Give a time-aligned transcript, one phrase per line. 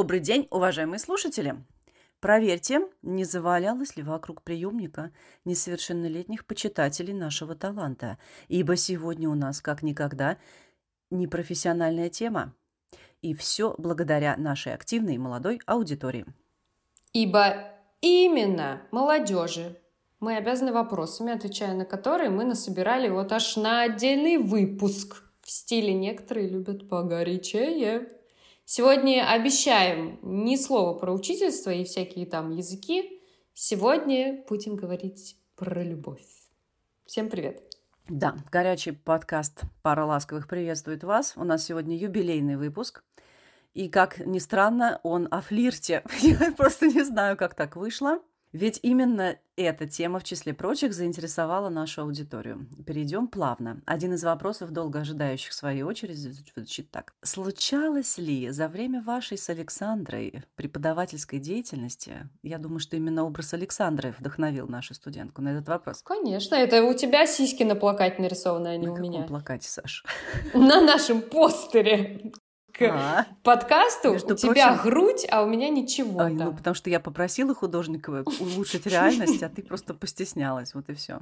[0.00, 1.62] Добрый день, уважаемые слушатели!
[2.20, 5.12] Проверьте, не завалялось ли вокруг приемника
[5.44, 8.16] несовершеннолетних почитателей нашего таланта,
[8.48, 10.38] ибо сегодня у нас, как никогда,
[11.10, 12.54] непрофессиональная тема.
[13.20, 16.24] И все благодаря нашей активной молодой аудитории.
[17.12, 19.76] Ибо именно молодежи
[20.18, 25.92] мы обязаны вопросами, отвечая на которые мы насобирали вот аж на отдельный выпуск в стиле
[25.92, 28.08] «некоторые любят погорячее».
[28.72, 33.20] Сегодня обещаем ни слова про учительство и всякие там языки.
[33.52, 36.24] Сегодня будем говорить про любовь.
[37.04, 37.64] Всем привет!
[38.08, 41.32] Да, горячий подкаст «Пара ласковых» приветствует вас.
[41.34, 43.02] У нас сегодня юбилейный выпуск.
[43.74, 46.04] И, как ни странно, он о флирте.
[46.20, 48.20] Я просто не знаю, как так вышло.
[48.52, 52.66] Ведь именно эта тема, в числе прочих, заинтересовала нашу аудиторию.
[52.86, 53.80] Перейдем плавно.
[53.86, 57.14] Один из вопросов, долго ожидающих своей очереди, звучит так.
[57.22, 64.14] Случалось ли за время вашей с Александрой преподавательской деятельности, я думаю, что именно образ Александры
[64.18, 66.02] вдохновил нашу студентку на этот вопрос?
[66.02, 69.20] Конечно, это у тебя сиськи на плакате нарисованы, а не на у меня.
[69.20, 70.04] На плакате, Саша?
[70.54, 72.32] На нашем постере
[72.82, 74.12] а, подкасту.
[74.12, 74.82] У тебя прочим...
[74.82, 76.20] грудь, а у меня ничего.
[76.20, 80.74] А, ну, потому что я попросила художника улучшить реальность, а ты просто постеснялась.
[80.74, 81.20] Вот и все.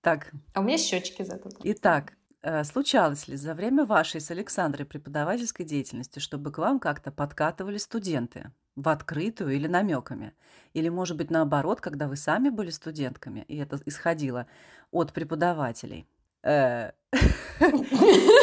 [0.00, 0.32] Так.
[0.54, 1.50] А у меня щечки зато.
[1.64, 7.10] Итак, э, случалось ли за время вашей с Александрой преподавательской деятельности, чтобы к вам как-то
[7.10, 8.52] подкатывали студенты?
[8.76, 10.34] В открытую или намеками?
[10.72, 14.46] Или, может быть, наоборот, когда вы сами были студентками, и это исходило
[14.92, 16.06] от преподавателей?
[16.42, 16.92] Э,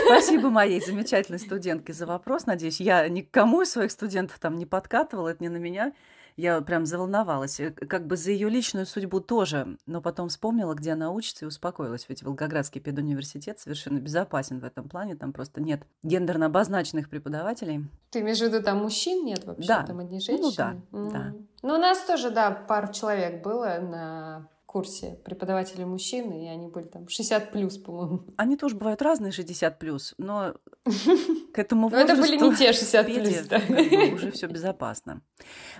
[0.05, 2.45] Спасибо моей замечательной студентке за вопрос.
[2.45, 5.93] Надеюсь, я никому из своих студентов там не подкатывала, это не на меня.
[6.37, 7.61] Я прям заволновалась.
[7.61, 9.77] Э, как бы за ее личную судьбу тоже.
[9.85, 12.07] Но потом вспомнила, где она учится, и успокоилась.
[12.09, 15.15] Ведь Волгоградский педуниверситет совершенно безопасен в этом плане.
[15.15, 17.85] Там просто нет гендерно обозначенных преподавателей.
[18.09, 19.67] Ты имеешь в виду, там мужчин нет вообще?
[19.67, 19.83] Да.
[19.83, 20.47] Там одни женщины?
[20.47, 21.11] Ну да, mm.
[21.11, 21.33] да.
[21.63, 26.83] Ну, у нас тоже, да, пару человек было на курсе преподаватели мужчины, и они были
[26.87, 28.23] там 60 плюс, по-моему.
[28.35, 30.55] Они тоже бывают разные 60 плюс, но
[31.53, 32.11] к этому возрасту...
[32.11, 35.21] это были не те 60 плюс, Уже все безопасно.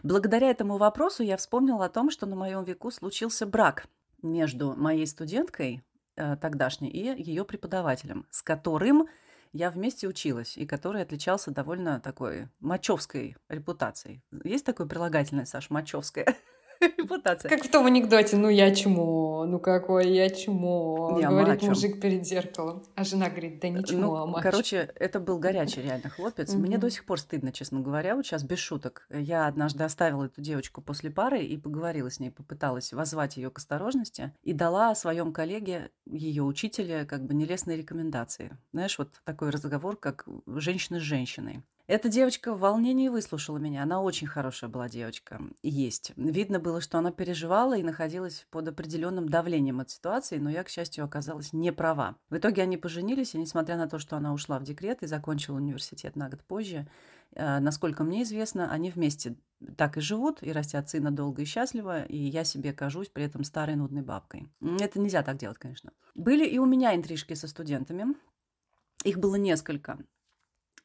[0.02, 3.88] Благодаря этому вопросу я вспомнила о том, что на моем веку случился брак
[4.22, 5.84] между моей студенткой
[6.16, 9.10] э, тогдашней и ее преподавателем, с которым
[9.52, 14.22] я вместе училась, и который отличался довольно такой мачевской репутацией.
[14.46, 16.34] Есть такое прилагательное, Саш, мачевская?
[16.98, 17.50] Репутация.
[17.50, 21.68] Как в том анекдоте, ну я чмо, ну какой я чмо, не, говорит мачо.
[21.68, 22.84] мужик перед зеркалом.
[22.96, 24.50] А жена говорит, да ничего, ну, а мачо.
[24.50, 26.54] Короче, это был горячий реально хлопец.
[26.54, 29.08] Мне до сих пор стыдно, честно говоря, вот сейчас без шуток.
[29.10, 33.58] Я однажды оставила эту девочку после пары и поговорила с ней, попыталась воззвать ее к
[33.58, 38.58] осторожности и дала своем коллеге, ее учителя, как бы нелестные рекомендации.
[38.72, 41.64] Знаешь, вот такой разговор, как женщина с женщиной.
[41.88, 43.84] Эта девочка в волнении выслушала меня.
[43.84, 45.40] Она очень хорошая была девочка.
[45.62, 46.14] Есть.
[46.16, 50.70] Видно было, что она переживала и находилась под определенным давлением от ситуации, но я, к
[50.70, 52.16] счастью, оказалась не права.
[52.30, 55.58] В итоге они поженились, и несмотря на то, что она ушла в декрет и закончила
[55.58, 56.88] университет на год позже,
[57.36, 59.36] э, насколько мне известно, они вместе
[59.78, 63.44] так и живут, и растят сына долго и счастливо, и я себе кажусь при этом
[63.44, 64.50] старой нудной бабкой.
[64.80, 65.92] Это нельзя так делать, конечно.
[66.16, 68.16] Были и у меня интрижки со студентами.
[69.04, 70.00] Их было несколько.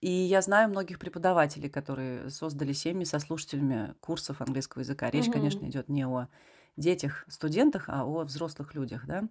[0.00, 5.10] И я знаю многих преподавателей, которые создали семьи со слушателями курсов английского языка.
[5.10, 5.34] Речь, угу.
[5.34, 6.28] конечно, идет не о
[6.76, 9.24] детях, студентах, а о взрослых людях, да.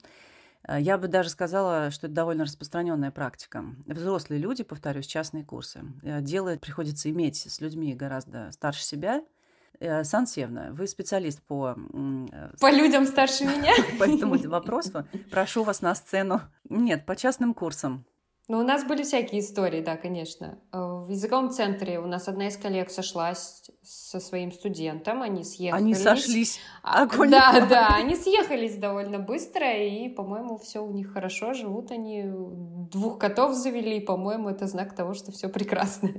[0.64, 3.66] А, я бы даже сказала, что это довольно распространенная практика.
[3.86, 5.82] Взрослые люди, повторюсь, частные курсы.
[6.04, 9.24] Э, делать приходится иметь с людьми гораздо старше себя.
[9.80, 11.76] Э, Сан Севна, вы специалист по...
[12.32, 13.74] Э, по людям старше меня?
[14.00, 15.06] По этому вопросу.
[15.32, 16.42] Прошу вас на сцену.
[16.70, 18.06] Нет, по частным курсам.
[18.50, 20.58] Ну, у нас были всякие истории, да, конечно.
[20.74, 25.80] Э, в языковом центре у нас одна из коллег сошлась со своим студентом, они съехались.
[25.80, 26.60] Они сошлись.
[26.82, 32.24] А, да, да, они съехались довольно быстро, и, по-моему, все у них хорошо, живут они,
[32.26, 36.10] двух котов завели, и, по-моему, это знак того, что все прекрасно.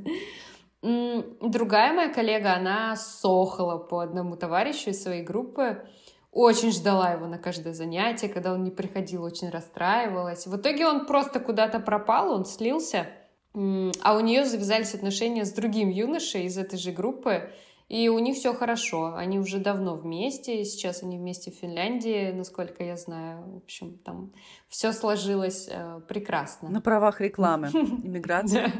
[0.82, 5.84] Другая моя коллега, она сохла по одному товарищу из своей группы,
[6.32, 10.46] очень ждала его на каждое занятие, когда он не приходил, очень расстраивалась.
[10.46, 13.08] В итоге он просто куда-то пропал, он слился,
[13.52, 17.50] а у нее завязались отношения с другим юношей из этой же группы,
[17.88, 19.14] и у них все хорошо.
[19.16, 23.42] Они уже давно вместе, сейчас они вместе в Финляндии, насколько я знаю.
[23.54, 24.32] В общем, там
[24.68, 26.68] все сложилось э, прекрасно.
[26.68, 28.72] На правах рекламы, иммиграция.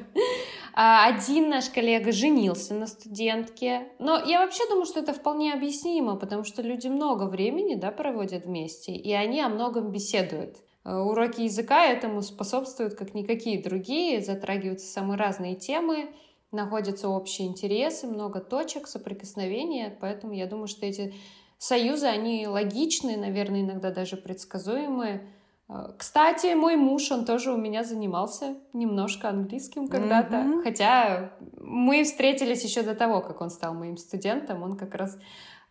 [0.74, 3.88] А, один наш коллега женился на студентке.
[3.98, 8.46] Но я вообще думаю, что это вполне объяснимо, потому что люди много времени да, проводят
[8.46, 10.56] вместе, и они о многом беседуют.
[10.84, 16.10] Э, уроки языка этому способствуют, как никакие другие, затрагиваются самые разные темы.
[16.52, 21.14] находятся общие интересы, много точек соприкосновения, поэтому я думаю, что эти
[21.58, 25.28] союзы, они логичные, наверное, иногда даже предсказуемые.
[25.72, 30.62] А, кстати, мой муж, он тоже у меня занимался немножко английским когда-то, mm-hmm.
[30.64, 35.16] хотя мы встретились еще до того, как он стал моим студентом, он как раз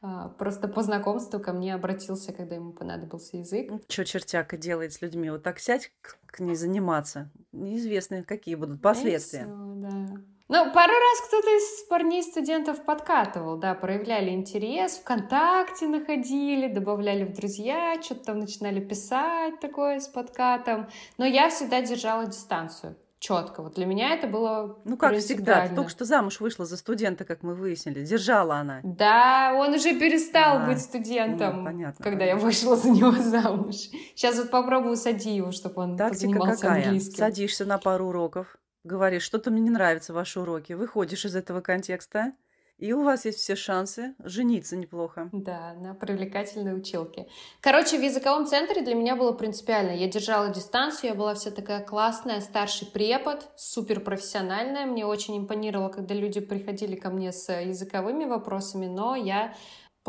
[0.01, 3.73] а, просто по знакомству ко мне обратился, когда ему понадобился язык.
[3.89, 5.29] Что чертяка делает с людьми?
[5.29, 5.91] Вот так сядь
[6.25, 7.29] к ней заниматься.
[7.51, 9.43] Неизвестно, какие будут последствия.
[9.43, 10.21] Все, да.
[10.51, 18.01] Ну, пару раз кто-то из парней-студентов подкатывал, да, проявляли интерес, ВКонтакте находили, добавляли в друзья,
[18.01, 20.89] что-то там начинали писать такое с подкатом.
[21.19, 23.61] Но я всегда держала дистанцию четко.
[23.61, 27.25] Вот для меня это было Ну, как всегда, ты только что замуж вышла за студента,
[27.25, 28.03] как мы выяснили.
[28.03, 28.79] Держала она.
[28.83, 32.39] Да, он уже перестал а, быть студентом, ну, понятно, когда понятно.
[32.39, 33.75] я вышла за него замуж.
[34.15, 36.83] Сейчас вот попробую сади его, чтобы он Тактика позанимался какая?
[36.85, 37.17] английским.
[37.17, 42.33] Садишься на пару уроков, говоришь, что-то мне не нравится ваши уроки, выходишь из этого контекста,
[42.79, 45.29] и у вас есть все шансы жениться неплохо.
[45.33, 47.27] Да, на привлекательной училке.
[47.59, 49.91] Короче, в языковом центре для меня было принципиально.
[49.91, 54.85] Я держала дистанцию, я была вся такая классная, старший препод, супер профессиональная.
[54.85, 59.53] Мне очень импонировало, когда люди приходили ко мне с языковыми вопросами, но я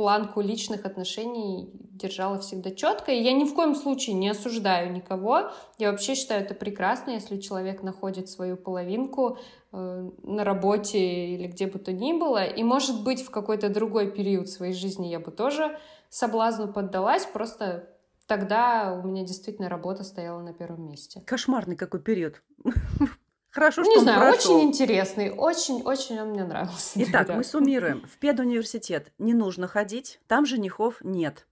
[0.01, 3.13] планку личных отношений держала всегда четко.
[3.13, 5.51] И я ни в коем случае не осуждаю никого.
[5.77, 9.37] Я вообще считаю это прекрасно, если человек находит свою половинку
[9.73, 12.43] э, на работе или где бы то ни было.
[12.47, 17.91] И, может быть, в какой-то другой период своей жизни я бы тоже соблазну поддалась, просто
[18.27, 21.23] тогда у меня действительно работа стояла на первом месте.
[21.27, 22.43] Кошмарный какой период.
[23.51, 24.57] Хорошо, что Не знаю, прошел.
[24.57, 26.93] очень интересный, очень-очень он мне нравился.
[27.03, 27.35] Итак, тогда.
[27.37, 28.07] мы суммируем.
[28.07, 31.47] В педуниверситет не нужно ходить, там женихов нет.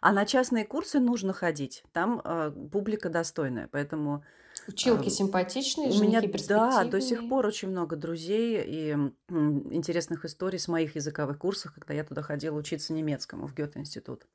[0.00, 4.24] А на частные курсы нужно ходить, там э, публика достойная, поэтому...
[4.68, 9.34] Училки э, симпатичные, у меня, Да, до сих пор очень много друзей и э,
[9.72, 14.26] интересных историй с моих языковых курсов, когда я туда ходила учиться немецкому в Гёте-институт.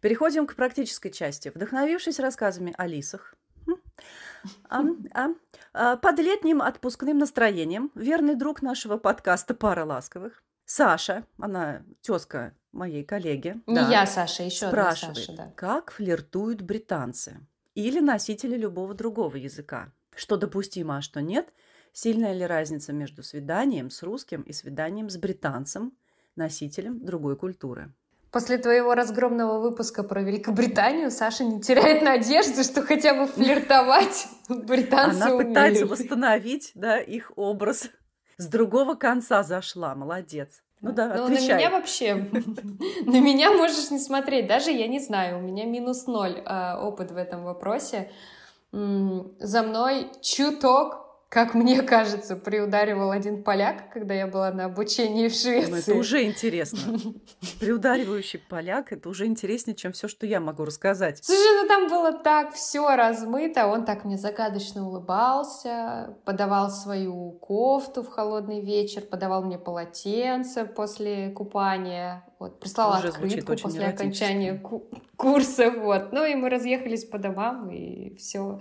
[0.00, 1.50] Переходим к практической части.
[1.54, 3.34] Вдохновившись рассказами о лисах,
[4.68, 4.82] а,
[5.12, 5.28] а,
[5.72, 13.02] а, под летним отпускным настроением верный друг нашего подкаста «Пара ласковых» Саша, она тезка моей
[13.02, 13.60] коллеги.
[13.66, 15.52] Не да, я, Саша, еще спрашивает, одна Саша, да.
[15.56, 17.40] как флиртуют британцы
[17.74, 19.92] или носители любого другого языка.
[20.14, 21.52] Что допустимо, а что нет?
[21.92, 25.96] Сильная ли разница между свиданием с русским и свиданием с британцем,
[26.36, 27.94] носителем другой культуры?
[28.30, 35.22] После твоего разгромного выпуска про Великобританию Саша не теряет надежды, что хотя бы флиртовать британцы
[35.22, 37.88] Она пытается восстановить да, их образ.
[38.36, 40.62] С другого конца зашла, молодец.
[40.80, 42.14] Ну да, ну, на меня вообще,
[43.04, 47.10] на меня можешь не смотреть, даже я не знаю, у меня минус ноль а, опыт
[47.10, 48.12] в этом вопросе.
[48.70, 55.34] За мной чуток как мне кажется, приударивал один поляк, когда я была на обучении в
[55.34, 55.70] Швеции.
[55.70, 56.98] Ну, это уже интересно.
[57.60, 61.22] Приударивающий поляк это уже интереснее, чем все, что я могу рассказать.
[61.22, 63.66] Слушай, ну там было так все размыто.
[63.66, 71.28] Он так мне загадочно улыбался, подавал свою кофту в холодный вечер, подавал мне полотенце после
[71.28, 72.24] купания.
[72.38, 74.62] Вот, прислал уже открытку после окончания
[75.16, 75.70] курса.
[75.72, 76.10] Вот.
[76.12, 78.60] Ну и мы разъехались по домам, и все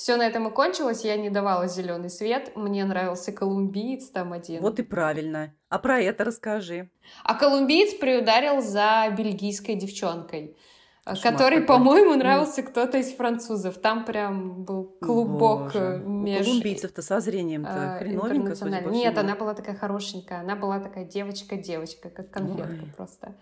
[0.00, 2.52] все на этом и кончилось, я не давала зеленый свет.
[2.56, 4.62] Мне нравился колумбиец там один.
[4.62, 5.54] Вот и правильно.
[5.68, 6.90] А про это расскажи.
[7.22, 10.56] А колумбиец приударил за бельгийской девчонкой.
[11.04, 13.78] Кошмар который, по-моему, нравился кто-то из французов.
[13.78, 16.02] Там прям был клубок Боже.
[16.06, 16.44] между...
[16.44, 20.40] Колумбийцев-то со зрением-то э, хреновенько, судя по Нет, она была такая хорошенькая.
[20.40, 22.92] Она была такая девочка-девочка, как конфетка Ой.
[22.96, 23.34] просто.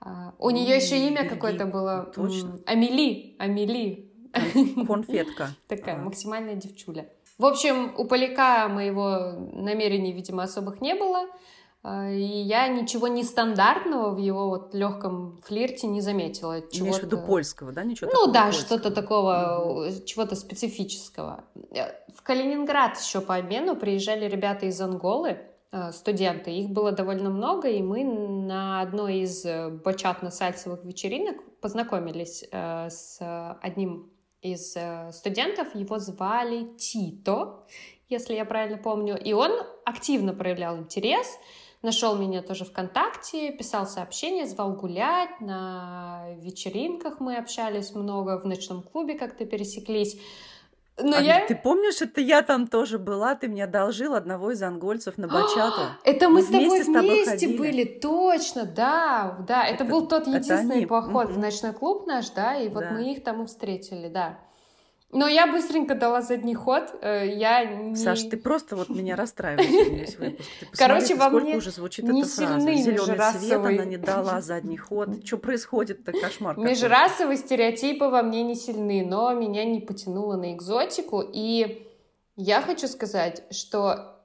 [0.00, 2.10] А, у нее еще имя какое-то было.
[2.14, 2.58] Точно.
[2.66, 3.36] Амели.
[3.38, 4.05] Амели.
[4.86, 5.50] Конфетка.
[5.68, 7.08] Такая максимальная девчуля.
[7.38, 11.26] В общем, у Поляка моего намерений, видимо, особых не было.
[11.82, 16.58] А, и я ничего нестандартного в его вот легком флирте не заметила.
[16.58, 17.84] Имеешь в виду польского, да?
[17.84, 20.04] Ничего ну да, что-то такого, mm-hmm.
[20.04, 21.44] чего-то специфического.
[21.70, 25.38] Э, в Калининград еще по обмену приезжали ребята из Анголы,
[25.70, 26.50] э, студенты.
[26.50, 33.18] Их было довольно много, и мы на одной из бачатно-сальсовых вечеринок познакомились с
[33.62, 34.10] одним
[34.52, 37.64] из э, студентов, его звали Тито,
[38.08, 39.52] если я правильно помню, и он
[39.84, 41.26] активно проявлял интерес,
[41.82, 48.82] нашел меня тоже ВКонтакте, писал сообщения, звал гулять, на вечеринках мы общались много, в ночном
[48.82, 50.18] клубе как-то пересеклись.
[50.98, 51.46] Но а я...
[51.46, 55.80] Ты помнишь, это я там тоже была, ты мне одолжил одного из ангольцев на бачату.
[56.04, 59.64] это мы, мы с тобой вместе, с тобой вместе были, точно, да, да.
[59.66, 62.90] Это, это был тот единственный поход в ночной клуб наш, да, и вот да.
[62.92, 64.38] мы их там и встретили, да.
[65.12, 66.94] Но я быстренько дала задний ход.
[67.00, 67.94] Э, я не...
[67.94, 70.48] Саш, ты просто вот меня расстраиваешь весь выпуск.
[70.60, 72.60] Ты Короче, во мне уже звучит не эта фраза.
[72.60, 75.24] Зеленый свет, межрасовые- она не дала задний ход.
[75.24, 76.12] Что происходит-то?
[76.12, 76.58] Кошмар.
[76.58, 81.22] Межрасовые стереотипы во мне не сильны, но меня не потянуло на экзотику.
[81.32, 81.86] И
[82.34, 84.15] я хочу сказать, что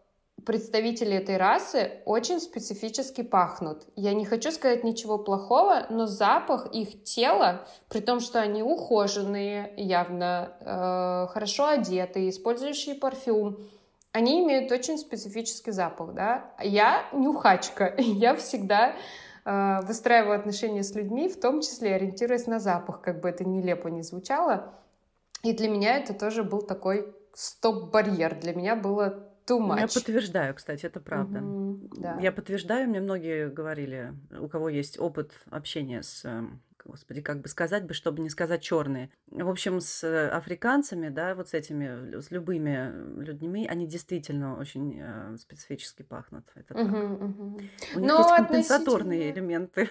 [0.45, 3.85] представители этой расы очень специфически пахнут.
[3.95, 9.73] Я не хочу сказать ничего плохого, но запах их тела, при том, что они ухоженные,
[9.77, 13.57] явно э, хорошо одетые, использующие парфюм,
[14.11, 16.51] они имеют очень специфический запах, да.
[16.61, 18.95] Я нюхачка, я всегда
[19.45, 23.87] э, выстраиваю отношения с людьми, в том числе ориентируясь на запах, как бы это нелепо
[23.87, 24.73] не звучало.
[25.43, 28.39] И для меня это тоже был такой стоп-барьер.
[28.39, 29.79] Для меня было too much.
[29.79, 31.41] Я подтверждаю, кстати, это правда.
[31.41, 32.17] Мгм, да.
[32.21, 37.47] Я подтверждаю, мне многие говорили, у кого есть опыт общения с, эм, господи, как бы
[37.47, 39.09] сказать бы, чтобы не сказать черные.
[39.27, 44.99] В общем, с э, африканцами, да, вот с этими, с любыми людьми, они действительно очень
[45.01, 46.45] э, специфически пахнут.
[46.55, 46.83] Это так.
[46.83, 47.55] Мгм, мгм.
[47.95, 49.89] У них Но есть компенсаторные относительно- элементы.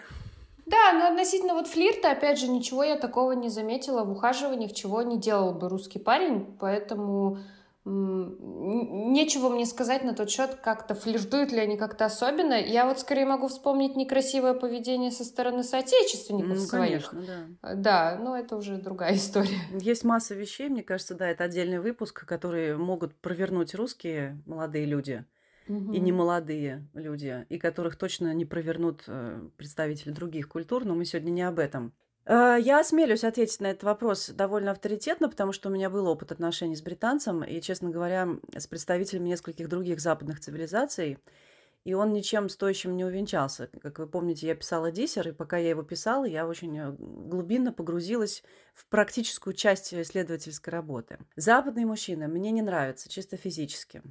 [0.67, 5.03] Да, но относительно вот флирта, опять же, ничего я такого не заметила в ухаживаниях, чего
[5.03, 7.39] не делал бы русский парень, поэтому
[7.85, 12.55] нечего мне сказать на тот счет, как-то флиртуют ли они как-то особенно.
[12.55, 17.13] Я вот скорее могу вспомнить некрасивое поведение со стороны соотечественников Ну, своих.
[17.13, 17.75] конечно, да.
[17.75, 19.59] Да, но это уже другая история.
[19.81, 25.25] Есть масса вещей, мне кажется, да, это отдельный выпуск, которые могут провернуть русские молодые люди
[25.69, 26.05] и Мгм.
[26.05, 31.31] не молодые люди, и которых точно не провернут э, представители других культур, но мы сегодня
[31.31, 31.93] не об этом.
[32.31, 36.31] Э, Я осмелюсь ответить на этот вопрос довольно авторитетно, потому что у меня был опыт
[36.31, 41.19] отношений с британцем и, честно говоря, с представителями нескольких других западных цивилизаций,
[41.83, 43.69] и он ничем стоящим не увенчался.
[43.83, 47.73] Как вы помните, я писала диссер, и пока я его писала, я очень э, глубинно
[47.73, 48.45] погрузилась
[48.75, 51.19] в практическую часть исследовательской работы.
[51.35, 54.03] Западные мужчины мне не нравятся чисто физически.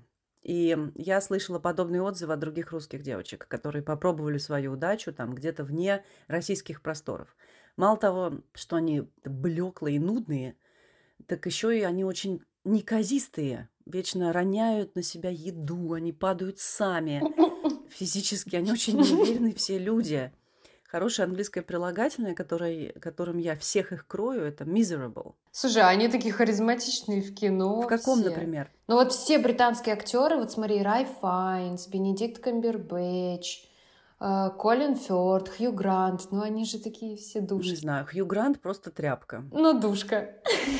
[0.42, 5.64] И я слышала подобные отзывы от других русских девочек, которые попробовали свою удачу там где-то
[5.64, 7.36] вне российских просторов.
[7.80, 10.58] Мало того, что они блеклые и нудные,
[11.28, 17.24] так еще и они очень неказистые, вечно роняют на себя еду, они падают сами
[17.90, 20.34] физически, они очень неуверенные все люди.
[20.84, 25.36] Хорошее английское прилагательное, которое, которым я всех их крою, это miserable.
[25.54, 27.80] Слушай, а они такие харизматичные в кино.
[27.84, 28.30] В каком, все.
[28.30, 28.70] например?
[28.88, 33.69] Ну вот все британские актеры, вот смотри, Рай Файнс, Бенедикт Камбербэтч,
[34.20, 37.76] Колин Фёрд, Хью Грант, ну они же такие все Не души.
[37.78, 39.46] знаю, Хью Грант просто тряпка.
[39.52, 40.36] Ну, душка.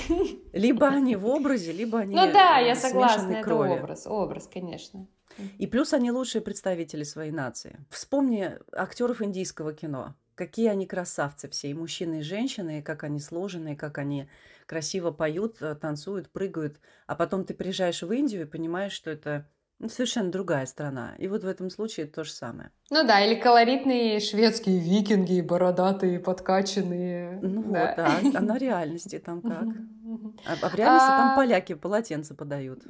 [0.54, 3.80] Либо они в образе, либо они Ну да, я э, согласна, это крови.
[3.80, 5.08] образ, образ, конечно.
[5.58, 7.80] И плюс они лучшие представители своей нации.
[7.90, 10.16] Вспомни актеров индийского кино.
[10.36, 14.30] Какие они красавцы все, и мужчины, и женщины, и как они сложены, и как они
[14.66, 16.80] красиво поют, э, танцуют, прыгают.
[17.08, 19.48] А потом ты приезжаешь в Индию и понимаешь, что это
[19.88, 21.16] совершенно другая страна.
[21.18, 22.72] И вот в этом случае то же самое.
[22.90, 27.40] Ну да, или колоритные шведские викинги, бородатые, подкачанные.
[27.42, 27.70] Ну да.
[27.70, 28.40] вот, да.
[28.40, 29.68] А на реальности там как?
[30.46, 32.82] А, а в реальности там А, поляки полотенца подают.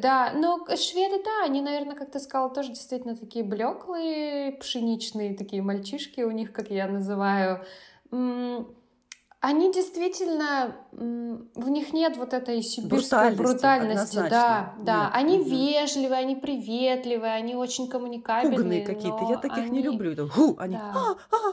[0.00, 5.62] Да, но шведы, да, они, наверное, как ты сказала, тоже действительно такие блеклые, пшеничные такие
[5.62, 7.64] мальчишки у них, как я называю.
[9.46, 15.04] Они действительно, в них нет вот этой сибирской Брутальности, брутальности, да, да.
[15.04, 15.10] Нет.
[15.12, 15.48] Они Мгм.
[15.50, 18.56] вежливые, они приветливые, они очень коммуникабельные.
[18.56, 19.24] Пуганые какие-то.
[19.28, 20.12] Я таких не они- люблю.
[20.12, 20.92] Это ху, они Да.
[20.94, 21.52] «А, а,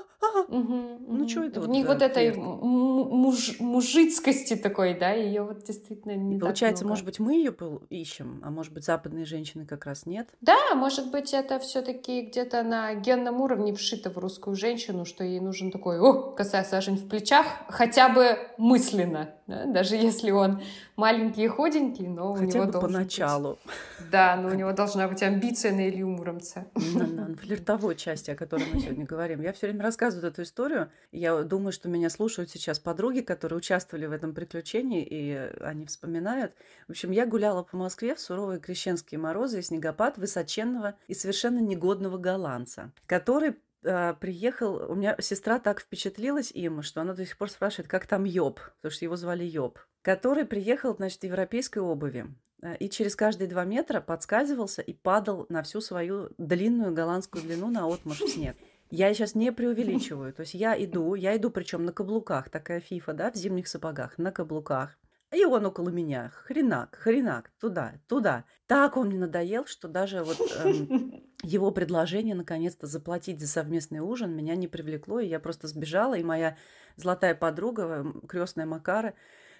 [0.52, 0.56] а».
[0.56, 1.44] Мгм, Ну, мгм.
[1.44, 6.84] это В вот них вот этой муж- мужицкости такой, да, ее вот действительно не получается,
[6.84, 6.92] много.
[6.94, 7.56] может быть, мы ее
[7.90, 10.30] ищем, а может быть, западные женщины как раз нет.
[10.42, 15.40] Да, может быть, это все-таки где-то на генном уровне вшито в русскую женщину, что ей
[15.40, 20.62] нужен такой, о, косая сажень в плечах, хотя бы мысленно, да, даже если он
[20.96, 23.60] маленький и худенький, но у Хотя него бы должен поначалу.
[23.64, 24.10] быть...
[24.12, 26.68] Да, но у него должна быть амбиция на Илью Муромца.
[26.96, 29.42] На, на флиртовой части, о которой мы сегодня говорим.
[29.42, 30.90] Я все время рассказываю эту историю.
[31.12, 36.54] Я думаю, что меня слушают сейчас подруги, которые участвовали в этом приключении, и они вспоминают.
[36.88, 41.60] В общем, я гуляла по Москве в суровые крещенские морозы и снегопад высоченного и совершенно
[41.60, 47.38] негодного голландца, который э, приехал, у меня сестра так впечатлилась им, что она до сих
[47.38, 51.80] пор спрашивает, как там Йоб, потому что его звали Йоб, который приехал, значит, в европейской
[51.80, 52.26] обуви
[52.62, 57.70] э, и через каждые два метра подскальзывался и падал на всю свою длинную голландскую длину
[57.70, 58.56] на отмаш в снег.
[58.92, 60.34] Я сейчас не преувеличиваю.
[60.34, 64.18] То есть я иду, я иду причем на каблуках, такая фифа, да, в зимних сапогах,
[64.18, 64.98] на каблуках.
[65.32, 68.44] И он около меня, хренак, хренак, туда, туда.
[68.68, 74.36] Так он мне надоел, что даже вот эм, его предложение наконец-то заплатить за совместный ужин
[74.36, 76.58] меня не привлекло, и я просто сбежала, и моя
[76.98, 79.14] золотая подруга, крестная Макара,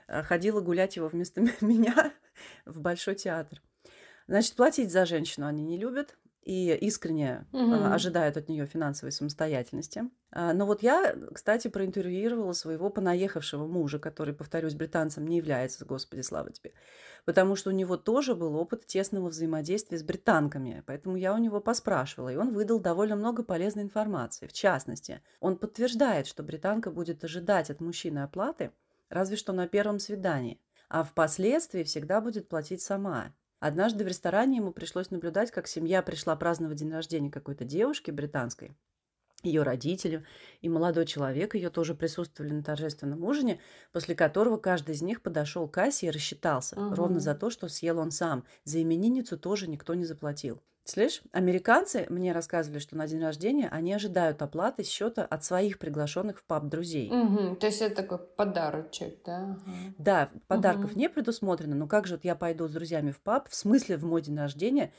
[0.08, 2.12] а, ходила гулять его вместо меня
[2.66, 3.62] в Большой театр.
[4.28, 7.74] Значит, платить за женщину они не любят и искренне угу.
[7.74, 10.04] ожидают от нее финансовой самостоятельности.
[10.32, 16.22] А, но вот я, кстати, проинтервьюировала своего понаехавшего мужа, который, повторюсь, британцем не является, господи,
[16.22, 16.74] слава тебе,
[17.26, 21.62] потому что у него тоже был опыт тесного взаимодействия с британками, поэтому я у него
[21.62, 24.48] поспрашивала, и он выдал довольно много полезной информации.
[24.48, 28.72] В частности, он подтверждает, что британка будет ожидать от мужчины оплаты,
[29.10, 33.34] разве что на первом свидании, а впоследствии всегда будет платить сама.
[33.62, 38.76] Однажды в ресторане ему пришлось наблюдать, как семья пришла праздновать день рождения какой-то девушки британской,
[39.44, 40.26] ее родителю
[40.62, 43.60] и молодой человек ее тоже присутствовали на торжественном ужине,
[43.92, 46.96] после которого каждый из них подошел к кассе и рассчитался, угу.
[46.96, 48.46] ровно за то, что съел он сам.
[48.64, 50.60] За именинницу тоже никто не заплатил.
[50.84, 56.40] Слышь, американцы мне рассказывали, что на день рождения они ожидают оплаты счета от своих приглашенных
[56.40, 57.10] в паб друзей.
[57.10, 59.60] Угу, то есть это такой подарочек, да?
[60.00, 61.00] Да, подарков угу.
[61.00, 64.04] не предусмотрено, но как же вот я пойду с друзьями в паб, в смысле в
[64.04, 64.92] мой день рождения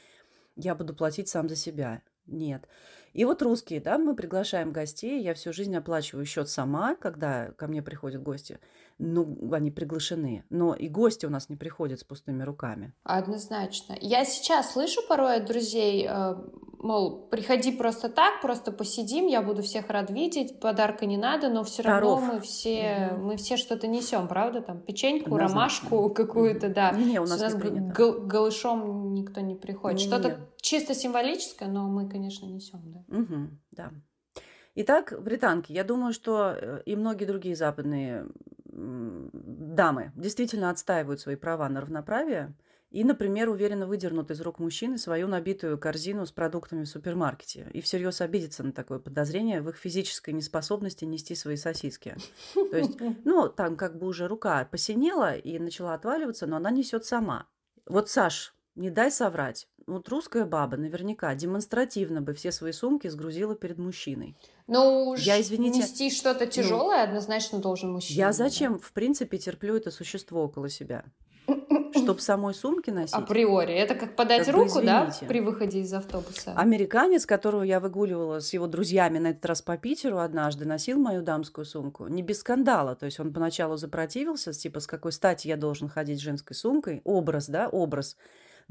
[0.55, 2.01] я буду платить сам за себя?
[2.27, 2.69] Нет.
[3.13, 7.67] И вот русские, да, мы приглашаем гостей, я всю жизнь оплачиваю счет сама, когда ко
[7.67, 8.61] мне приходят гости.
[8.99, 10.45] Ну, они приглашены.
[10.51, 12.93] Но и гости у нас не приходят с пустыми руками.
[13.05, 13.97] Однозначно.
[14.01, 16.35] Я сейчас слышу порой от друзей, э,
[16.79, 21.65] мол, приходи просто так, просто посидим, я буду всех рад видеть, подарка не надо, но
[21.65, 23.27] все равно мы все, угу.
[23.27, 24.61] мы все что-то несем, правда?
[24.61, 25.55] Там печеньку, Однозначно.
[25.55, 26.91] ромашку какую-то, да.
[26.93, 30.01] Не, у нас, у нас не гол- голышом никто не приходит.
[30.01, 33.17] Не, что-то чисто символическое, но мы, конечно, несем, да.
[33.17, 33.91] Угу, да.
[34.75, 38.27] Итак, британки, я думаю, что э, и многие другие западные
[38.73, 42.55] дамы действительно отстаивают свои права на равноправие
[42.91, 47.81] и, например, уверенно выдернут из рук мужчины свою набитую корзину с продуктами в супермаркете и
[47.81, 52.17] всерьез обидятся на такое подозрение в их физической неспособности нести свои сосиски.
[52.55, 57.07] То есть, ну, там как бы уже рука посинела и начала отваливаться, но она несет
[57.07, 57.49] сама.
[57.87, 59.69] Вот, Саш, не дай соврать.
[59.87, 64.37] Вот русская баба наверняка демонстративно бы все свои сумки сгрузила перед мужчиной.
[64.67, 68.17] Ну, я, извините, нести что-то тяжелое ну, однозначно должен мужчина.
[68.17, 68.79] Я зачем, да?
[68.79, 71.05] в принципе, терплю это существо около себя?
[71.97, 73.15] Чтоб самой сумки носить.
[73.15, 73.75] Априори.
[73.75, 76.55] Это как подать как руку, да, при выходе из автобуса.
[76.55, 81.23] Американец, которого я выгуливала с его друзьями на этот раз по Питеру однажды, носил мою
[81.23, 82.07] дамскую сумку.
[82.07, 82.95] Не без скандала.
[82.95, 87.03] То есть он поначалу запротивился, типа, с какой стати я должен ходить с женской сумкой.
[87.05, 88.17] Образ, да, образ.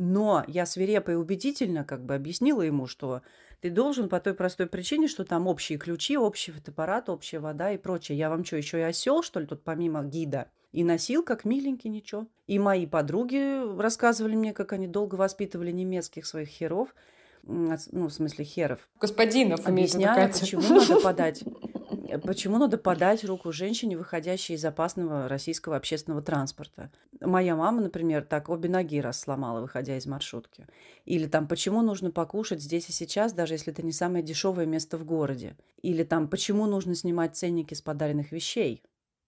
[0.04, 3.22] Но я свирепо и убедительно как бы объяснила ему, что
[3.60, 7.78] ты должен по той простой причине, что там общие ключи, общий фотоаппарат, общая вода и
[7.78, 8.18] прочее.
[8.18, 10.48] Я вам что, еще и осел, что ли, тут помимо гида?
[10.72, 12.26] И носил как миленький, ничего.
[12.48, 16.96] И мои подруги рассказывали мне, как они долго воспитывали немецких своих херов,
[17.44, 18.90] ну, в смысле херов.
[19.00, 21.44] Господинов, Объясняя, почему надо подать
[22.18, 26.92] почему надо подать руку женщине, выходящей из опасного российского общественного транспорта?
[27.20, 30.68] Моя мама, например, так обе ноги раз сломала, выходя из маршрутки.
[31.06, 34.98] Или там, почему нужно покушать здесь и сейчас, даже если это не самое дешевое место
[34.98, 35.56] в городе?
[35.82, 38.84] Или там, почему нужно снимать ценники с подаренных вещей?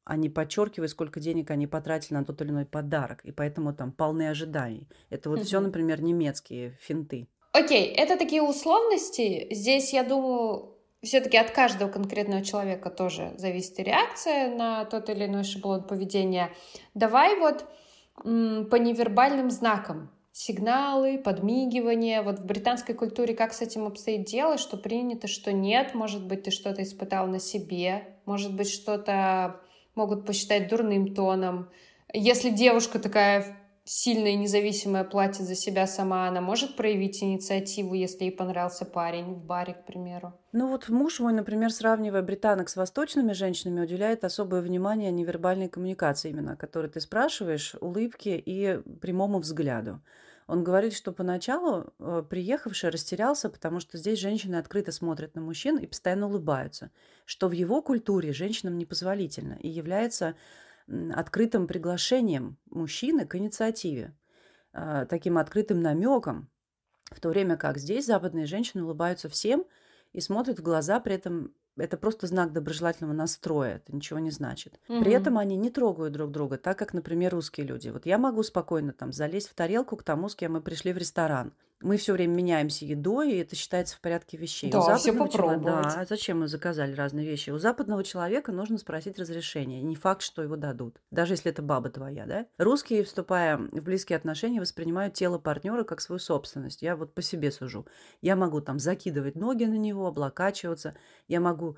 [0.06, 3.24] а не подчеркивая, сколько денег они потратили на тот или иной подарок.
[3.24, 4.90] И поэтому там полны ожиданий.
[5.10, 7.28] Это вот все, например, немецкие финты.
[7.54, 9.48] Окей, okay, это такие условности.
[9.52, 10.73] Здесь, я думаю,
[11.04, 16.52] все-таки от каждого конкретного человека тоже зависит реакция на тот или иной шаблон поведения.
[16.94, 17.66] Давай вот
[18.16, 22.24] по невербальным знакам сигналы, подмигивания.
[22.24, 25.94] Вот в британской культуре как с этим обстоит дело, что принято, что нет.
[25.94, 29.62] Может быть, ты что-то испытал на себе, может быть, что-то
[29.96, 31.70] могут посчитать дурным тоном.
[32.14, 38.26] Если девушка такая сильное и независимое платье за себя сама, она может проявить инициативу, если
[38.26, 40.34] ей понравился парень в баре, к примеру?
[40.52, 46.30] Ну вот муж мой, например, сравнивая британок с восточными женщинами, уделяет особое внимание невербальной коммуникации
[46.30, 50.02] именно, о которой ты спрашиваешь, улыбке и прямому взгляду.
[50.48, 55.78] Он говорит, что поначалу э, приехавший растерялся, потому что здесь женщины открыто смотрят на мужчин
[55.78, 56.92] и постоянно улыбаются,
[57.26, 60.36] что в его культуре женщинам непозволительно и является
[60.88, 64.16] открытым приглашением мужчины к инициативе,
[64.74, 66.50] а, таким открытым намеком,
[67.12, 69.66] в то время как здесь западные женщины улыбаются всем
[70.12, 74.80] и смотрят в глаза, при этом это просто знак доброжелательного настроя, это ничего не значит.
[74.88, 75.02] Угу.
[75.02, 77.90] При этом они не трогают друг друга, так как, например, русские люди.
[77.90, 80.98] Вот я могу спокойно там залезть в тарелку к тому, с кем мы пришли в
[80.98, 84.72] ресторан мы все время меняемся едой, и это считается в порядке вещей.
[84.72, 85.64] Да, У все попробовать.
[85.64, 87.50] Да, а зачем мы заказали разные вещи?
[87.50, 89.82] У западного человека нужно спросить разрешение.
[89.82, 91.02] Не факт, что его дадут.
[91.12, 92.46] Даже если это баба твоя, да?
[92.58, 96.82] Русские, вступая в близкие отношения, воспринимают тело партнера как свою собственность.
[96.82, 97.86] Я вот по себе сужу.
[98.22, 100.96] Я могу там закидывать ноги на него, облокачиваться.
[101.28, 101.78] Я могу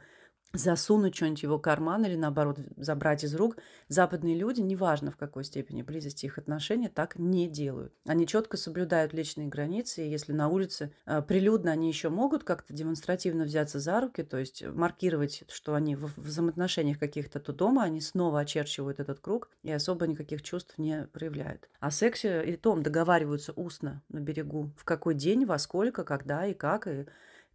[0.58, 3.58] засунуть что-нибудь в его карман или, наоборот, забрать из рук.
[3.88, 7.94] Западные люди, неважно в какой степени близости их отношения, так не делают.
[8.06, 12.74] Они четко соблюдают личные границы, и если на улице э, прилюдно они еще могут как-то
[12.74, 17.84] демонстративно взяться за руки, то есть маркировать, что они в, в взаимоотношениях каких-то, то дома
[17.84, 21.70] они снова очерчивают этот круг и особо никаких чувств не проявляют.
[21.80, 26.54] О сексе и том договариваются устно на берегу, в какой день, во сколько, когда и
[26.54, 27.06] как, и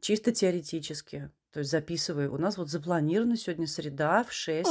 [0.01, 1.31] чисто теоретически.
[1.53, 2.33] То есть записываю.
[2.33, 4.71] У нас вот запланировано сегодня среда в 6.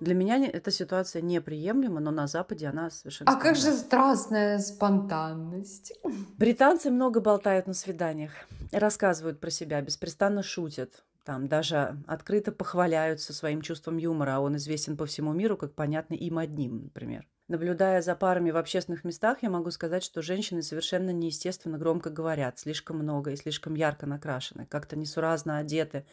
[0.00, 3.30] Для меня эта ситуация неприемлема, но на Западе она совершенно...
[3.30, 5.92] А как же страстная спонтанность?
[6.38, 8.32] Британцы много болтают на свиданиях,
[8.72, 11.04] рассказывают про себя, беспрестанно шутят.
[11.24, 16.16] Там даже открыто похваляются своим чувством юмора, а он известен по всему миру как понятный
[16.16, 17.28] им одним, например.
[17.48, 22.58] Наблюдая за парами в общественных местах, я могу сказать, что женщины совершенно неестественно громко говорят,
[22.58, 26.04] слишком много и слишком ярко накрашены, как-то несуразно одеты.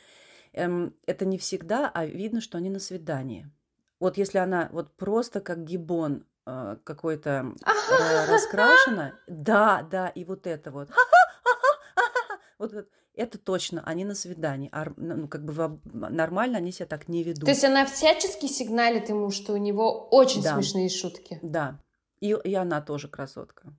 [0.54, 3.52] Эм, это не всегда, а видно, что они на свидании.
[4.00, 10.48] Вот если она вот просто как гибон э, какой-то э, раскрашена, да, да, и вот
[10.48, 10.90] это вот,
[12.58, 14.70] вот, вот это точно, они на свидании.
[14.72, 17.46] А, ну, как бы нормально они себя так не ведут.
[17.46, 20.56] То есть она всячески сигналит ему, что у него очень да.
[20.56, 21.40] смешные шутки.
[21.42, 21.80] Да.
[22.20, 23.74] И, и она тоже красотка.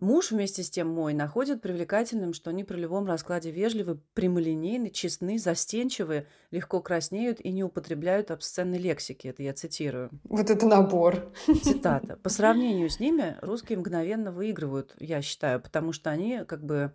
[0.00, 5.38] Муж вместе с тем мой находит привлекательным, что они при любом раскладе вежливы, прямолинейны, честны,
[5.38, 9.28] застенчивы, легко краснеют и не употребляют обсценной лексики.
[9.28, 10.08] Это я цитирую.
[10.24, 11.30] Вот это набор.
[11.62, 12.16] Цитата.
[12.16, 16.94] По сравнению с ними русские мгновенно выигрывают, я считаю, потому что они как бы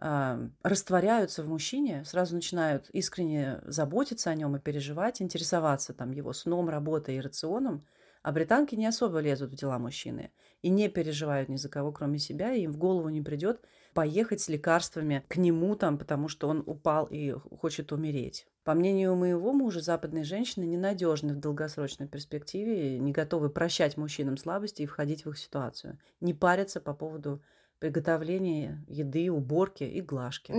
[0.00, 6.32] э, растворяются в мужчине, сразу начинают искренне заботиться о нем и переживать, интересоваться там его
[6.32, 7.86] сном, работой и рационом,
[8.22, 12.18] а британки не особо лезут в дела мужчины и не переживают ни за кого, кроме
[12.18, 13.60] себя, и им в голову не придет
[13.92, 18.46] поехать с лекарствами к нему там, потому что он упал и хочет умереть.
[18.64, 24.80] По мнению моего мужа, западные женщины ненадежны в долгосрочной перспективе, не готовы прощать мужчинам слабости
[24.80, 27.42] и входить в их ситуацию, не парятся по поводу
[27.78, 30.52] приготовление еды, уборки и глажки.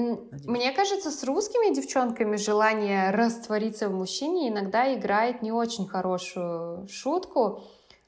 [0.46, 7.64] Мне кажется, с русскими девчонками желание раствориться в мужчине иногда играет не очень хорошую шутку.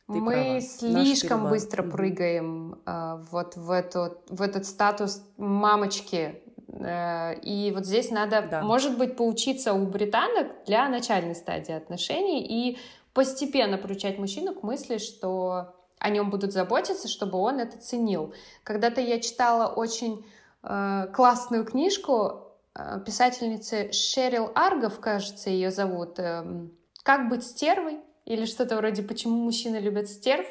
[0.08, 0.62] Ты Мы права.
[0.62, 6.41] слишком быстро прыгаем э, вот в, эту, в этот статус мамочки.
[6.70, 8.62] Э, и вот здесь надо, да.
[8.62, 12.78] может быть, поучиться у британок для начальной стадии отношений и
[13.13, 18.34] постепенно приучать мужчину к мысли, что о нем будут заботиться, чтобы он это ценил.
[18.64, 20.26] Когда-то я читала очень
[20.64, 26.44] э, классную книжку э, писательницы Шерил Аргов, кажется, ее зовут, э,
[27.04, 30.48] «Как быть стервой» или что-то вроде «Почему мужчины любят стерв».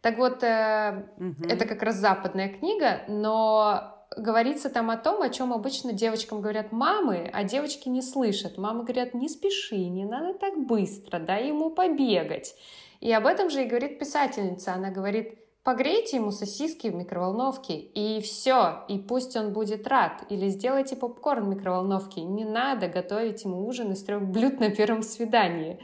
[0.00, 1.48] Так вот, э, угу.
[1.48, 6.72] это как раз западная книга, но говорится там о том, о чем обычно девочкам говорят
[6.72, 8.58] мамы, а девочки не слышат.
[8.58, 12.54] Мамы говорят, не спеши, не надо так быстро, дай ему побегать.
[13.00, 14.74] И об этом же и говорит писательница.
[14.74, 20.24] Она говорит, погрейте ему сосиски в микроволновке, и все, и пусть он будет рад.
[20.28, 22.22] Или сделайте попкорн в микроволновке.
[22.22, 25.80] Не надо готовить ему ужин из трех блюд на первом свидании.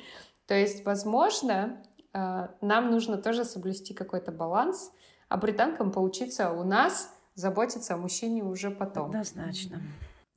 [0.47, 4.93] То есть, возможно, э, нам нужно тоже соблюсти какой-то баланс,
[5.29, 9.07] а британкам поучиться у нас заботиться о мужчине уже потом.
[9.07, 9.81] Однозначно.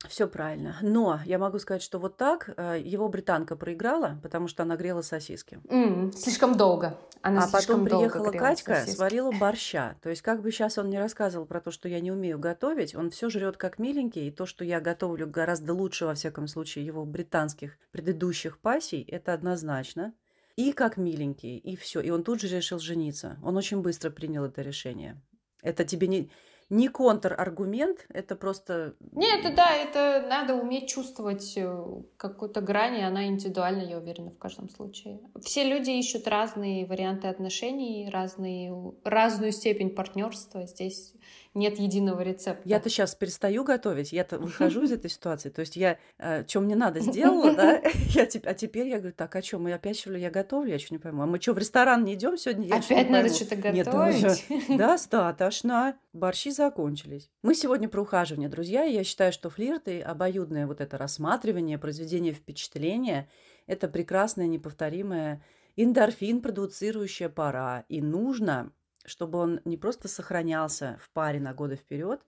[0.07, 0.77] Все правильно.
[0.81, 5.01] Но я могу сказать, что вот так э, его британка проиграла, потому что она грела
[5.01, 5.59] сосиски.
[5.65, 6.97] Mm, слишком долго.
[7.21, 8.95] Она а потом приехала Катька, сосиски.
[8.95, 9.97] сварила борща.
[10.01, 12.95] То есть, как бы сейчас он не рассказывал про то, что я не умею готовить,
[12.95, 16.85] он все жрет как миленький, и то, что я готовлю гораздо лучше, во всяком случае,
[16.85, 20.13] его британских предыдущих пассий, это однозначно.
[20.55, 21.99] И как миленький, и все.
[21.99, 23.37] И он тут же решил жениться.
[23.43, 25.21] Он очень быстро принял это решение.
[25.61, 26.31] Это тебе не
[26.69, 28.95] не контраргумент, это просто...
[29.11, 31.85] Нет, это да, это надо уметь чувствовать э,
[32.17, 35.19] какую-то грань, и она индивидуальна, я уверена, в каждом случае.
[35.41, 38.71] Все люди ищут разные варианты отношений, разные,
[39.03, 40.67] разную степень партнерства.
[40.67, 41.13] Здесь
[41.59, 42.61] нет единого рецепта.
[42.65, 45.49] Я-то сейчас перестаю готовить, я-то выхожу из этой ситуации.
[45.49, 47.81] То есть я, э, что мне надо, сделала, да?
[48.09, 50.71] Я, а теперь я говорю, так, а что, мы опять что ли я готовлю?
[50.71, 51.23] Я что не пойму.
[51.23, 52.67] А мы что, в ресторан не идем сегодня?
[52.67, 54.49] Я опять надо что-то готовить?
[54.49, 55.97] Нет, достаточно.
[56.13, 57.29] Борщи закончились.
[57.43, 58.83] Мы сегодня про ухаживание, друзья.
[58.83, 63.29] Я считаю, что флирт и обоюдное вот это рассматривание, произведение впечатления–
[63.67, 65.43] это прекрасная, неповторимая
[65.75, 67.85] эндорфин продуцирующая пора.
[67.87, 68.71] И нужно
[69.05, 72.21] чтобы он не просто сохранялся в паре на годы вперед,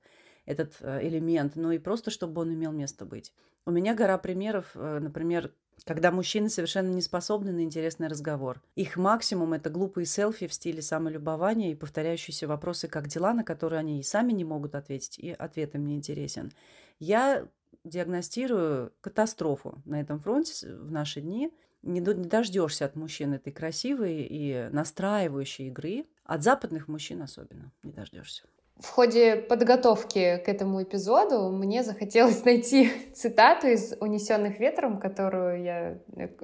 [0.45, 3.33] этот э, элемент, но и просто, чтобы он имел место быть.
[3.65, 5.53] У меня гора примеров, э, например,
[5.85, 8.61] когда мужчины совершенно не способны на интересный разговор.
[8.75, 13.79] Их максимум– это глупые селфи в стиле самолюбования и повторяющиеся вопросы «как дела?», на которые
[13.79, 16.51] они и сами не могут ответить, и ответ им не интересен.
[16.99, 17.47] Я
[17.83, 21.51] диагностирую катастрофу на этом фронте в наши дни.
[21.81, 26.05] Не, дождешься от мужчин этой красивой и настраивающей игры.
[26.23, 28.43] От западных мужчин особенно не дождешься.
[28.77, 35.97] В ходе подготовки к этому эпизоду мне захотелось найти цитату из «Унесенных ветром», которую я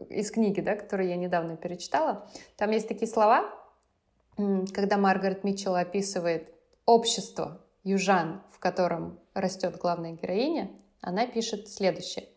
[0.09, 2.29] из книги, да, которую я недавно перечитала.
[2.55, 3.51] Там есть такие слова,
[4.35, 6.53] когда Маргарет Митчелл описывает
[6.85, 10.69] общество южан, в котором растет главная героиня,
[11.01, 12.27] она пишет следующее.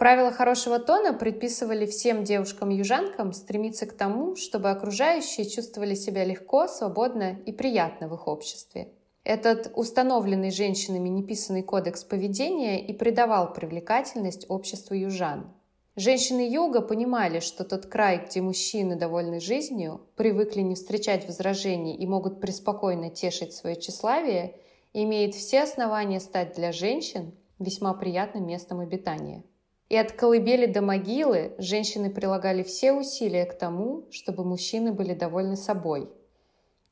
[0.00, 7.38] Правила хорошего тона предписывали всем девушкам-южанкам стремиться к тому, чтобы окружающие чувствовали себя легко, свободно
[7.44, 8.94] и приятно в их обществе.
[9.24, 15.52] Этот установленный женщинами неписанный кодекс поведения и придавал привлекательность обществу южан.
[15.96, 22.06] Женщины юга понимали, что тот край, где мужчины довольны жизнью, привыкли не встречать возражений и
[22.06, 24.56] могут преспокойно тешить свое тщеславие,
[24.94, 29.44] имеет все основания стать для женщин весьма приятным местом обитания.
[29.90, 35.56] И от колыбели до могилы женщины прилагали все усилия к тому, чтобы мужчины были довольны
[35.56, 36.08] собой.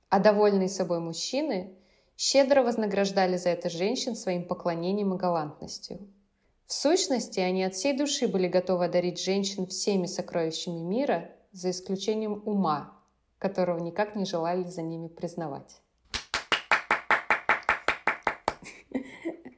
[0.08, 1.76] А довольные собой мужчины
[2.16, 6.08] щедро вознаграждали за это женщин своим поклонением и галантностью.
[6.66, 12.42] В сущности, они от всей души были готовы одарить женщин всеми сокровищами мира, за исключением
[12.46, 13.00] ума,
[13.38, 15.80] которого никак не желали за ними признавать.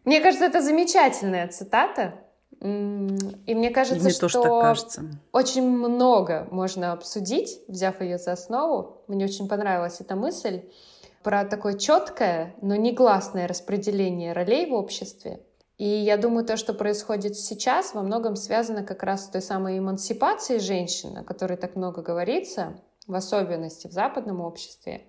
[0.04, 2.29] Мне кажется, это замечательная цитата,
[2.60, 5.04] и мне кажется, мне что так кажется.
[5.32, 9.02] очень много можно обсудить, взяв ее за основу.
[9.06, 10.62] Мне очень понравилась эта мысль
[11.22, 15.40] про такое четкое, но негласное распределение ролей в обществе.
[15.78, 19.78] И я думаю, то, что происходит сейчас, во многом связано как раз с той самой
[19.78, 25.06] эмансипацией женщин, о которой так много говорится, в особенности в западном обществе.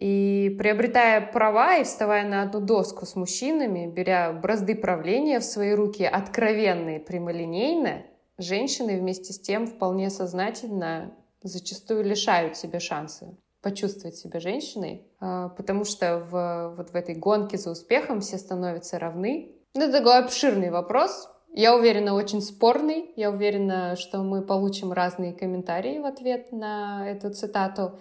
[0.00, 5.72] И приобретая права и вставая на одну доску с мужчинами, беря бразды правления в свои
[5.72, 8.02] руки откровенно и прямолинейно,
[8.38, 15.84] женщины вместе с тем вполне сознательно зачастую лишают себе шанса почувствовать себя женщиной, а, потому
[15.84, 19.52] что в, вот в этой гонке за успехом все становятся равны.
[19.74, 23.10] Это такой обширный вопрос, я уверена, очень спорный.
[23.16, 27.98] Я уверена, что мы получим разные комментарии в ответ на эту цитату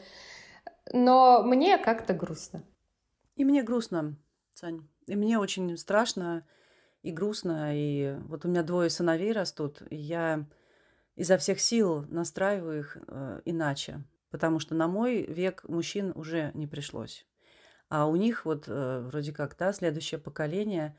[0.91, 2.63] но мне как-то грустно.
[3.35, 4.17] И мне грустно,
[4.53, 4.87] Сань.
[5.07, 6.45] И мне очень страшно
[7.01, 7.71] и грустно.
[7.73, 10.45] И вот у меня двое сыновей растут, и я
[11.15, 14.03] изо всех сил настраиваю их э, иначе.
[14.31, 17.25] Потому что на мой век мужчин уже не пришлось.
[17.89, 20.97] А у них вот э, вроде как, да, следующее поколение.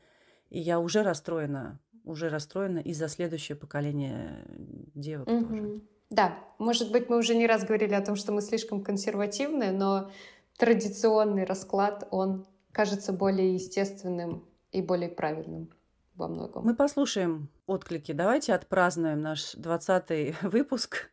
[0.49, 4.45] И я уже расстроена, уже расстроена из-за следующее поколение
[4.93, 5.45] девок угу.
[5.45, 5.81] тоже.
[6.11, 10.11] Да, может быть, мы уже не раз говорили о том, что мы слишком консервативны, но
[10.57, 15.69] традиционный расклад, он кажется более естественным и более правильным
[16.15, 16.65] во многом.
[16.65, 18.11] Мы послушаем отклики.
[18.11, 21.09] Давайте отпразднуем наш 20 выпуск.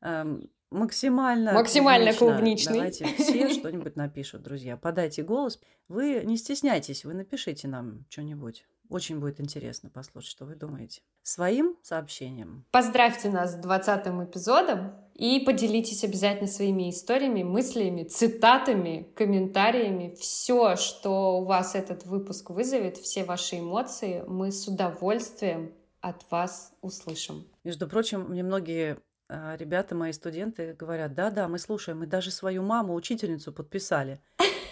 [0.00, 2.74] Эм, максимально максимально клубничный.
[2.74, 4.78] Давайте все что-нибудь напишут, друзья.
[4.78, 5.60] Подайте голос.
[5.88, 8.66] Вы не стесняйтесь, вы напишите нам что-нибудь.
[8.90, 11.00] Очень будет интересно послушать, что вы думаете.
[11.22, 12.66] Своим сообщением.
[12.72, 20.16] Поздравьте нас с 20 эпизодом и поделитесь обязательно своими историями, мыслями, цитатами, комментариями.
[20.18, 26.72] Все, что у вас этот выпуск вызовет, все ваши эмоции, мы с удовольствием от вас
[26.82, 27.46] услышим.
[27.62, 28.98] Между прочим, мне многие
[29.28, 34.20] а, ребята, мои студенты говорят, да-да, мы слушаем, мы даже свою маму, учительницу подписали.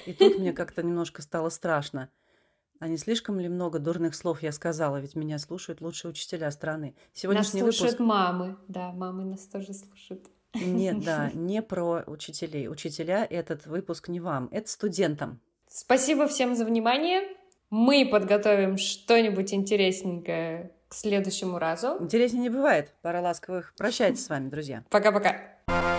[0.07, 2.11] И тут мне как-то немножко стало страшно.
[2.81, 4.99] А не слишком ли много дурных слов я сказала?
[5.01, 6.95] Ведь меня слушают лучшие учителя страны.
[7.13, 8.09] Сегодняшний нас слушают выпуск...
[8.09, 8.57] мамы.
[8.69, 10.27] Да, мамы нас тоже слушают.
[10.55, 12.69] Нет, да, не про учителей.
[12.69, 15.41] Учителя этот выпуск не вам, это студентам.
[15.69, 17.23] Спасибо всем за внимание.
[17.71, 21.99] Мы подготовим что-нибудь интересненькое к следующему разу.
[22.01, 22.95] Интереснее не бывает.
[23.03, 23.75] Пара ласковых.
[23.77, 24.85] Прощайтесь с вами, друзья.
[24.89, 25.98] Пока-пока.